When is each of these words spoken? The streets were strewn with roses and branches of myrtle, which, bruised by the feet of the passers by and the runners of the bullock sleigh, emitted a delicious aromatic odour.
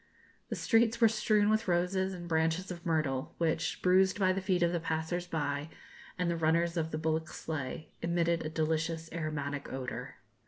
The 0.49 0.55
streets 0.55 0.99
were 0.99 1.07
strewn 1.07 1.51
with 1.51 1.67
roses 1.67 2.11
and 2.11 2.27
branches 2.27 2.71
of 2.71 2.83
myrtle, 2.87 3.35
which, 3.37 3.83
bruised 3.83 4.17
by 4.17 4.33
the 4.33 4.41
feet 4.41 4.63
of 4.63 4.71
the 4.71 4.79
passers 4.79 5.27
by 5.27 5.69
and 6.17 6.27
the 6.27 6.35
runners 6.35 6.75
of 6.75 6.89
the 6.89 6.97
bullock 6.97 7.27
sleigh, 7.27 7.91
emitted 8.01 8.43
a 8.43 8.49
delicious 8.49 9.11
aromatic 9.13 9.71
odour. 9.71 10.15